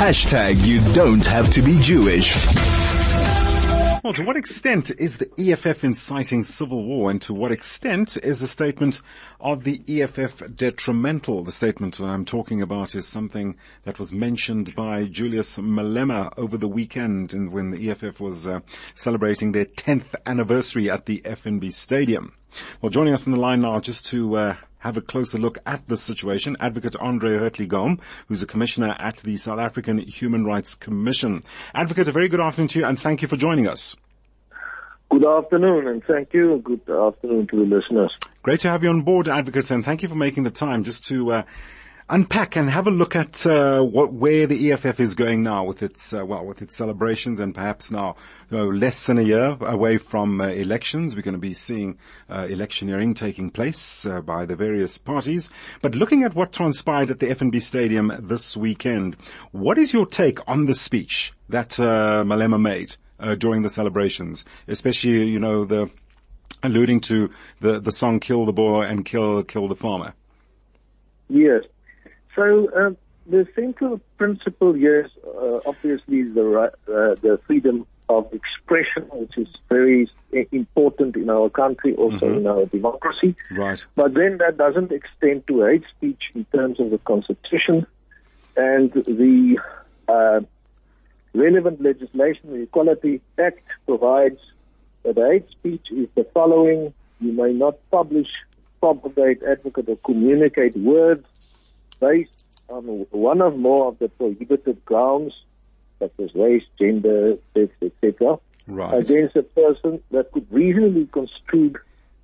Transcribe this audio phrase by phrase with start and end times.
[0.00, 2.34] Hashtag you don't have to be Jewish.
[4.02, 8.38] Well, to what extent is the EFF inciting civil war and to what extent is
[8.38, 9.02] the statement
[9.40, 11.44] of the EFF detrimental?
[11.44, 16.66] The statement I'm talking about is something that was mentioned by Julius Malema over the
[16.66, 18.60] weekend and when the EFF was uh,
[18.94, 22.32] celebrating their 10th anniversary at the FNB Stadium.
[22.80, 25.86] Well, joining us on the line now just to uh, have a closer look at
[25.88, 26.56] the situation.
[26.60, 31.42] Advocate Andre Hurtley Gaum, who's a commissioner at the South African Human Rights Commission.
[31.74, 33.94] Advocate, a very good afternoon to you and thank you for joining us.
[35.10, 36.62] Good afternoon and thank you.
[36.64, 38.12] Good afternoon to the listeners.
[38.42, 41.06] Great to have you on board, Advocate, and thank you for making the time just
[41.08, 41.42] to uh,
[42.10, 45.82] unpack and have a look at uh, what where the EFF is going now with
[45.82, 48.16] its uh, well with its celebrations and perhaps now
[48.50, 51.14] you know, less than a year away from uh, elections.
[51.14, 55.48] We're going to be seeing uh, electioneering taking place uh, by the various parties.
[55.80, 59.16] But looking at what transpired at the FNB stadium this weekend
[59.52, 62.96] what is your take on the speech that uh, Malema made
[63.38, 64.44] during the celebrations?
[64.66, 65.88] Especially you know the
[66.62, 67.30] alluding to
[67.60, 70.12] the the song kill the boer and kill kill the farmer.
[71.28, 71.62] Yes.
[72.34, 72.90] So uh,
[73.26, 79.48] the central principle here is uh, obviously the uh, the freedom of expression, which is
[79.68, 80.10] very
[80.52, 82.38] important in our country, also mm-hmm.
[82.38, 83.36] in our democracy.
[83.56, 83.84] Right.
[83.94, 87.86] But then that doesn't extend to hate speech in terms of the constitution
[88.56, 89.58] and the
[90.08, 90.40] uh,
[91.34, 92.50] relevant legislation.
[92.52, 94.40] The Equality Act provides
[95.04, 98.28] that hate speech is the following: you may not publish,
[98.80, 101.26] propagate, advocate, or communicate words
[102.00, 105.34] based on one or more of the prohibited grounds,
[105.98, 108.98] such as race, gender, sex, etc., right.
[108.98, 111.78] against a person that could reasonably construed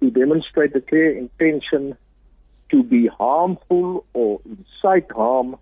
[0.00, 1.96] to demonstrate a clear intention
[2.70, 5.56] to be harmful or incite harm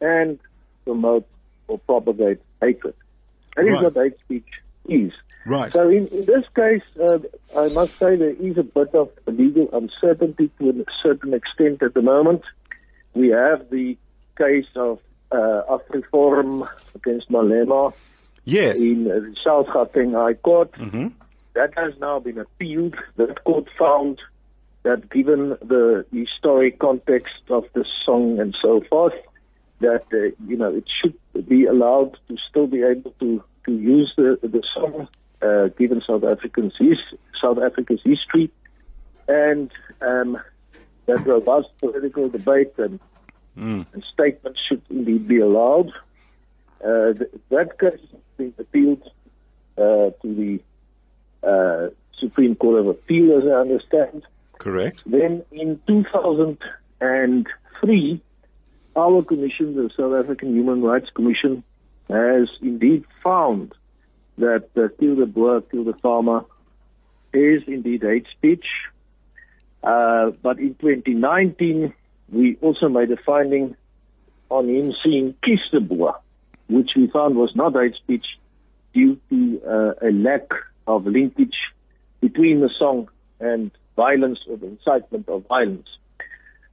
[0.00, 0.38] and
[0.84, 1.26] promote
[1.68, 2.94] or propagate hatred.
[3.56, 3.76] That right.
[3.76, 4.48] is what hate speech
[4.88, 5.12] is.
[5.46, 5.72] Right.
[5.72, 7.18] So in, in this case, uh,
[7.56, 11.94] I must say there is a bit of legal uncertainty to a certain extent at
[11.94, 12.42] the moment
[13.14, 13.96] we have the
[14.36, 14.98] case of
[15.30, 17.92] uh, AfriForum against Malema
[18.44, 18.80] yes.
[18.80, 20.72] in the South Gauteng High Court.
[20.72, 21.08] Mm-hmm.
[21.54, 22.96] That has now been appealed.
[23.16, 24.20] That court found
[24.84, 29.14] that given the historic context of the song and so forth,
[29.80, 34.12] that uh, you know it should be allowed to still be able to to use
[34.16, 35.08] the the song,
[35.42, 36.74] uh, given South Africans
[37.40, 38.50] South Africa's history,
[39.28, 40.38] and um,
[41.06, 43.00] that robust political debate and,
[43.56, 43.84] mm.
[43.92, 45.90] and statements should indeed be allowed.
[46.84, 49.02] Uh, th- that case has been appealed
[49.78, 50.60] uh, to the
[51.46, 54.26] uh, Supreme Court of Appeal, as I understand.
[54.58, 55.02] Correct.
[55.06, 58.22] Then in 2003,
[58.94, 61.64] our commission, the South African Human Rights Commission,
[62.08, 63.72] has indeed found
[64.38, 66.44] that uh, kill the boer, kill the farmer
[67.32, 68.66] is indeed hate speech
[69.82, 71.92] but in 2019,
[72.30, 73.76] we also made a finding
[74.50, 75.34] on him seeing
[76.68, 78.24] which we found was not hate speech
[78.94, 80.48] due to uh, a lack
[80.86, 81.56] of linkage
[82.20, 83.08] between the song
[83.40, 85.88] and violence or the incitement of violence.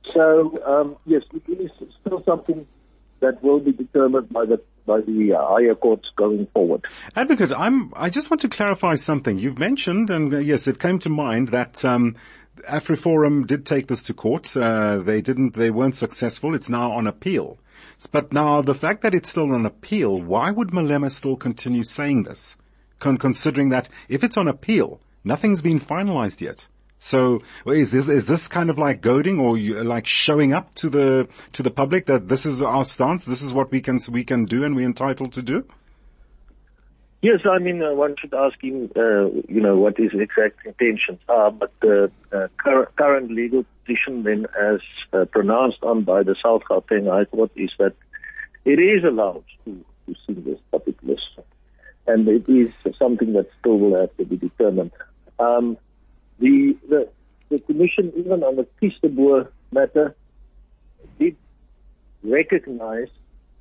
[0.08, 1.72] So, um, yes, it is
[2.02, 2.66] still something
[3.20, 6.86] that will be determined by the by the uh, higher courts going forward.
[7.16, 7.94] Advocate, I'm.
[7.96, 9.38] I just want to clarify something.
[9.38, 12.16] You've mentioned, and uh, yes, it came to mind that um,
[12.64, 14.56] AfriForum did take this to court.
[14.56, 16.56] Uh, they didn't, they weren't successful.
[16.56, 17.58] It's now on appeal.
[18.12, 22.24] But now the fact that it's still on appeal, why would Malema still continue saying
[22.24, 22.56] this?
[23.00, 26.68] Con- considering that if it's on appeal, nothing's been finalized yet.
[27.00, 30.90] So is this, is this kind of like goading or you, like showing up to
[30.90, 34.26] the, to the public that this is our stance, this is what we can, we
[34.26, 35.66] can do and we're entitled to do?
[37.22, 41.20] Yes, I mean, uh, one should ask him, uh, you know, what his exact intentions
[41.28, 44.80] are, but the uh, cur- current legal position then as
[45.12, 47.94] uh, pronounced on by the South Gauteng High Court is that
[48.64, 51.44] it is allowed to, to sing this particular song.
[52.08, 54.92] And it is something that still will have to be determined.
[55.40, 55.78] Um,
[56.40, 57.10] the, the,
[57.50, 60.16] the commission, even on the Kies de matter,
[61.20, 61.36] did
[62.24, 63.10] recognize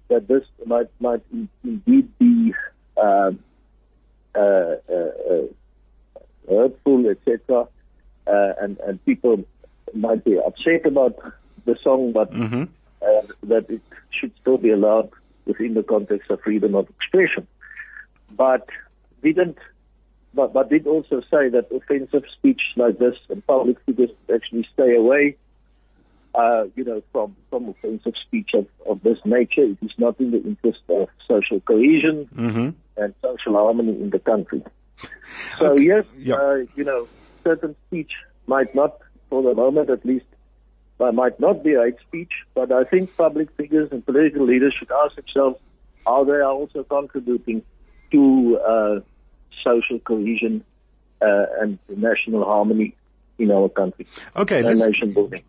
[0.08, 1.22] that this might, might
[1.64, 2.54] indeed be
[2.96, 3.30] uh, uh, uh,
[6.48, 7.68] hurtful, etc.
[8.26, 9.44] and and people
[9.94, 11.16] might be upset about
[11.64, 12.64] the song, but mm-hmm.
[13.48, 15.10] that it should still be allowed
[15.46, 17.46] within the context of freedom of expression.
[18.36, 18.68] But
[19.22, 19.58] we didn't
[20.34, 24.94] but, but did also say that offensive speech like this and public figures actually stay
[24.94, 25.36] away.
[26.34, 29.64] uh, you know, from, from offensive speech of, of this nature.
[29.64, 32.68] It is not in the interest of social cohesion Mm-hmm.
[32.98, 34.62] And social harmony in the country.
[35.58, 35.82] So Okay.
[35.84, 36.34] yes, Yeah.
[36.36, 37.08] uh, you know,
[37.44, 38.12] certain speech
[38.46, 38.98] might not,
[39.30, 40.26] for the moment at least,
[41.00, 44.90] uh, might not be hate speech, but I think public figures and political leaders should
[44.90, 45.58] ask themselves
[46.04, 47.62] how they are also contributing
[48.10, 49.00] to uh,
[49.64, 50.64] social cohesion
[51.22, 52.96] uh, and national harmony
[53.38, 55.42] in our country Okay, and nation building.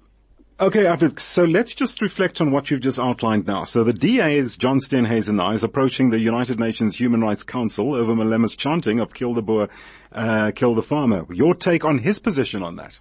[0.61, 3.63] Okay, Arvid, so let's just reflect on what you've just outlined now.
[3.63, 8.13] So the DA is John Steenhuisen is approaching the United Nations Human Rights Council over
[8.13, 9.69] Malema's chanting of kill the boer,
[10.11, 11.25] uh, kill the farmer.
[11.33, 12.99] Your take on his position on that?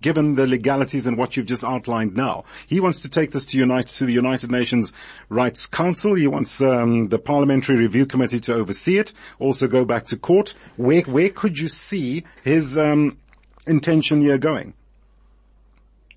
[0.00, 3.58] Given the legalities and what you've just outlined now, he wants to take this to
[3.58, 4.90] unite to the United Nations
[5.28, 6.14] Rights Council.
[6.14, 9.12] He wants um, the Parliamentary Review Committee to oversee it.
[9.38, 10.54] Also go back to court.
[10.76, 13.18] Where where could you see his um,
[13.66, 14.72] intention here going?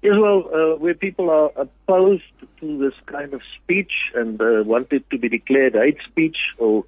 [0.03, 2.23] Well, uh, where people are opposed
[2.59, 6.85] to this kind of speech and uh, want it to be declared hate speech or,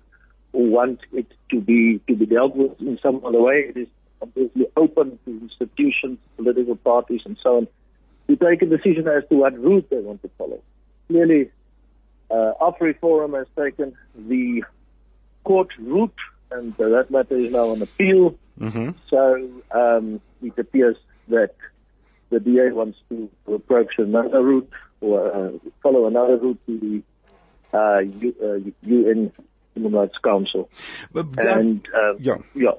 [0.54, 3.88] or want it to be to be dealt with in some other way, it is
[4.22, 7.68] obviously open to institutions, political parties, and so on
[8.28, 10.62] to take a decision as to what route they want to follow.
[11.08, 11.50] Clearly,
[12.30, 14.64] uh, AfriForum has taken the
[15.44, 16.14] court route,
[16.52, 18.36] and uh, that matter is now on appeal.
[18.60, 18.90] Mm-hmm.
[19.10, 20.98] So um, it appears
[21.30, 21.56] that
[22.30, 24.70] the DA wants to approach another route
[25.02, 29.32] or uh, follow another route to the uh, U, uh, UN
[29.76, 30.70] Human Rights Council.
[31.12, 32.36] But that- And uh, yeah.
[32.56, 32.72] yeah.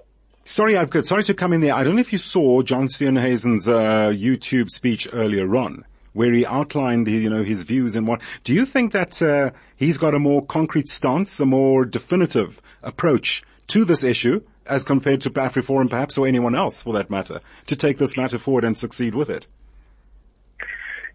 [0.45, 1.75] Sorry, I've got, sorry to come in there.
[1.75, 6.45] I don't know if you saw John Steenhuisen's uh, YouTube speech earlier on, where he
[6.45, 8.21] outlined, you know, his views and what.
[8.43, 13.45] Do you think that uh, he's got a more concrete stance, a more definitive approach
[13.69, 17.77] to this issue, as compared to AfriForum perhaps, or anyone else for that matter, to
[17.77, 19.47] take this matter forward and succeed with it?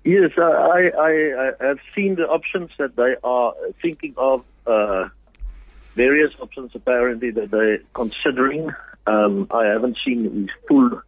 [0.04, 5.10] Yes, I, I, I have seen the options that they are thinking of, uh,
[5.96, 8.70] various options apparently that they're considering.
[9.08, 11.02] Um, I haven't seen the full,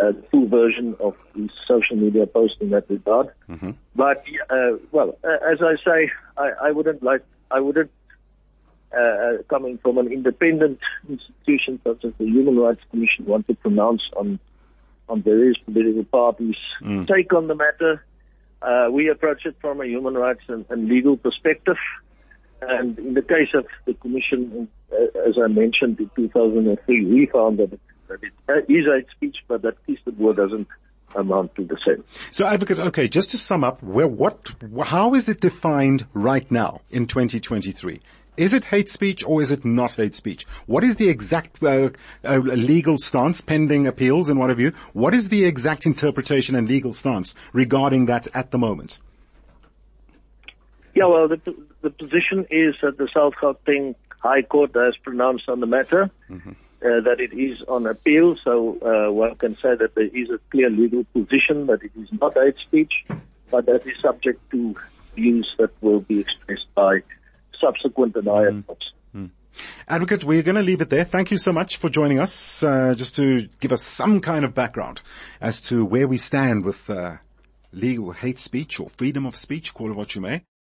[0.00, 3.30] uh, full version of the social media post in that regard.
[3.96, 7.90] But, uh, well, uh, as I say, I, I wouldn't like, I wouldn't,
[8.96, 14.02] uh, coming from an independent institution such as the Human Rights Commission want to pronounce
[14.16, 14.38] on
[15.08, 16.56] on various political parties'
[17.06, 18.04] take on the matter.
[18.60, 21.76] Uh, we approach it from a human rights and, and legal perspective.
[22.60, 27.58] And in the case of the Commission, uh, as I mentioned in 2003, we found
[27.58, 30.66] that it, that it uh, is hate speech, but that Kies de Boer doesn't
[31.14, 32.04] amount to the same.
[32.32, 34.52] So, advocate, okay, just to sum up, where what,
[34.84, 38.00] how is it defined right now in 2023?
[38.38, 40.46] Is it hate speech or is it not hate speech?
[40.66, 41.90] What is the exact uh,
[42.24, 44.72] uh, legal stance pending appeals and what have you?
[44.92, 49.00] What is the exact interpretation and legal stance regarding that at the moment?
[50.94, 51.40] Yeah, well, the,
[51.82, 56.08] the position is that the South Gauteng High Court has pronounced on the matter.
[56.80, 60.38] Uh, that it is on appeal, so uh, one can say that there is a
[60.52, 63.04] clear legal position that it is not hate speech,
[63.50, 64.76] but that is subject to
[65.16, 67.02] views that will be expressed by
[67.60, 68.92] subsequent higher courts.
[69.88, 71.04] Advocate, we're going to leave it there.
[71.04, 74.54] Thank you so much for joining us, uh, just to give us some kind of
[74.54, 75.00] background
[75.40, 77.16] as to where we stand with uh,
[77.72, 80.44] legal hate speech or freedom of speech, call it what you may.